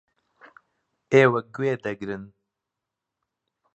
ئێوە 1.13 1.41
گوێ 1.55 1.73
دەگرن. 1.85 2.23